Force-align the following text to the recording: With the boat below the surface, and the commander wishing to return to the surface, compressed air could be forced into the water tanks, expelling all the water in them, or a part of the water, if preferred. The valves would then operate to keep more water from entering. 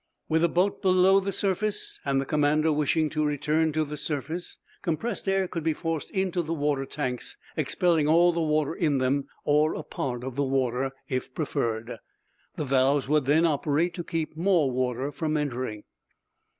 With 0.27 0.41
the 0.41 0.49
boat 0.49 0.81
below 0.81 1.19
the 1.19 1.31
surface, 1.31 1.99
and 2.03 2.19
the 2.19 2.25
commander 2.25 2.71
wishing 2.73 3.07
to 3.11 3.23
return 3.23 3.71
to 3.73 3.85
the 3.85 3.97
surface, 3.97 4.57
compressed 4.81 5.29
air 5.29 5.47
could 5.47 5.61
be 5.63 5.73
forced 5.75 6.09
into 6.09 6.41
the 6.41 6.55
water 6.55 6.87
tanks, 6.87 7.37
expelling 7.55 8.07
all 8.07 8.33
the 8.33 8.41
water 8.41 8.73
in 8.73 8.97
them, 8.97 9.27
or 9.45 9.75
a 9.75 9.83
part 9.83 10.23
of 10.23 10.35
the 10.35 10.43
water, 10.43 10.89
if 11.07 11.35
preferred. 11.35 11.99
The 12.55 12.65
valves 12.65 13.07
would 13.07 13.25
then 13.25 13.45
operate 13.45 13.93
to 13.93 14.03
keep 14.03 14.35
more 14.35 14.71
water 14.71 15.11
from 15.11 15.37
entering. 15.37 15.83